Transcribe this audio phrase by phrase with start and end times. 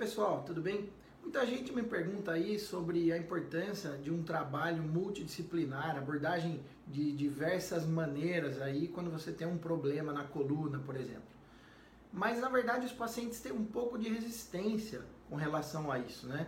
[0.00, 0.88] pessoal, tudo bem?
[1.20, 7.84] Muita gente me pergunta aí sobre a importância de um trabalho multidisciplinar, abordagem de diversas
[7.84, 11.28] maneiras aí quando você tem um problema na coluna, por exemplo.
[12.10, 16.46] Mas na verdade os pacientes têm um pouco de resistência com relação a isso, né?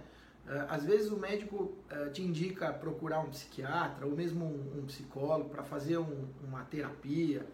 [0.49, 5.51] Eh, às vezes o médico eh, te indica procurar um psiquiatra ou mesmo um psicólogo
[5.51, 7.47] para fazer uma terapia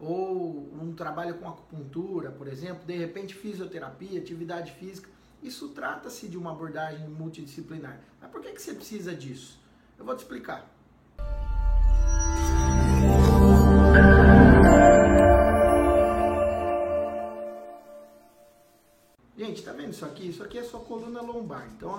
[0.00, 5.12] ou um trabalho com acupuntura, por exemplo, de repente fisioterapia, atividade física.
[5.42, 8.00] Isso trata-se de uma abordagem multidisciplinar.
[8.20, 9.60] Mas por que, que você precisa disso?
[9.98, 10.70] Eu vou te explicar.
[19.36, 20.28] Gente, tá vendo isso aqui?
[20.28, 21.68] Isso aqui é sua coluna lombar.
[21.76, 21.92] Então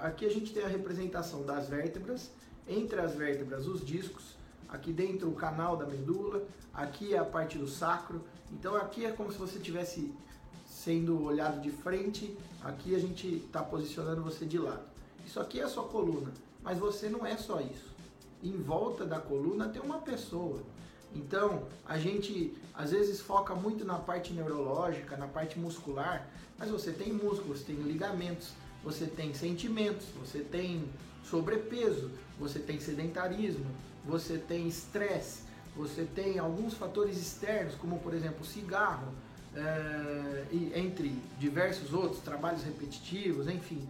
[0.00, 2.30] aqui a gente tem a representação das vértebras,
[2.66, 4.34] entre as vértebras os discos,
[4.66, 8.24] aqui dentro o canal da medula, aqui é a parte do sacro.
[8.50, 10.14] Então aqui é como se você tivesse
[10.84, 14.82] sendo olhado de frente, aqui a gente está posicionando você de lado.
[15.26, 16.32] Isso aqui é a sua coluna,
[16.62, 17.88] mas você não é só isso.
[18.42, 20.60] Em volta da coluna tem uma pessoa.
[21.14, 26.92] Então, a gente às vezes foca muito na parte neurológica, na parte muscular, mas você
[26.92, 28.52] tem músculos, tem ligamentos,
[28.84, 30.88] você tem sentimentos, você tem
[31.24, 33.66] sobrepeso, você tem sedentarismo,
[34.04, 35.42] você tem estresse,
[35.74, 39.12] você tem alguns fatores externos, como por exemplo cigarro,
[39.54, 40.37] é,
[40.74, 43.88] entre diversos outros, trabalhos repetitivos, enfim,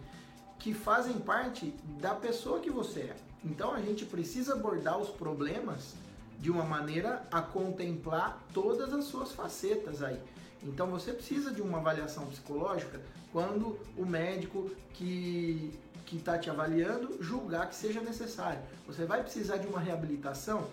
[0.57, 3.15] que fazem parte da pessoa que você é.
[3.43, 5.93] Então a gente precisa abordar os problemas
[6.39, 10.19] de uma maneira a contemplar todas as suas facetas aí.
[10.63, 13.01] Então você precisa de uma avaliação psicológica
[13.31, 15.71] quando o médico que
[16.09, 18.59] que está te avaliando julgar que seja necessário.
[18.87, 20.67] Você vai precisar de uma reabilitação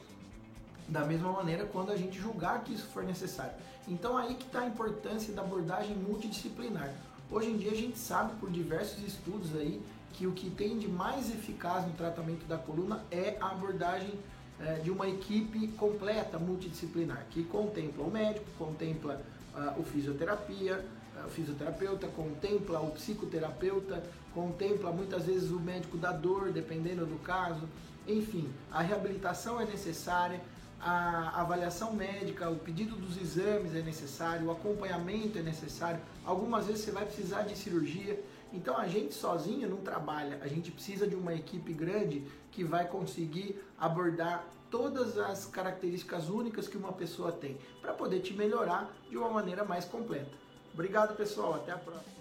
[0.89, 3.53] da mesma maneira quando a gente julgar que isso for necessário.
[3.89, 6.93] Então aí que está a importância da abordagem multidisciplinar.
[7.31, 10.89] Hoje em dia a gente sabe por diversos estudos aí que o que tem de
[10.89, 14.13] mais eficaz no tratamento da coluna é a abordagem
[14.59, 19.21] é, de uma equipe completa, multidisciplinar, que contempla o médico, contempla
[19.55, 20.83] uh, o fisioterapia,
[21.27, 24.03] o fisioterapeuta, contempla o psicoterapeuta,
[24.35, 27.69] contempla muitas vezes o médico da dor, dependendo do caso.
[28.07, 30.41] Enfim, a reabilitação é necessária,
[30.81, 36.01] a avaliação médica, o pedido dos exames é necessário, o acompanhamento é necessário.
[36.25, 38.23] Algumas vezes você vai precisar de cirurgia.
[38.53, 42.23] Então a gente sozinho não trabalha, a gente precisa de uma equipe grande
[42.53, 48.33] que vai conseguir abordar todas as características únicas que uma pessoa tem para poder te
[48.33, 50.31] melhorar de uma maneira mais completa.
[50.73, 51.55] Obrigado, pessoal.
[51.55, 52.15] Até a próxima.